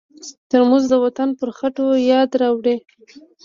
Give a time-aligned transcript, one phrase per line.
[0.49, 2.75] ترموز د وطن پر خټو یاد راوړي.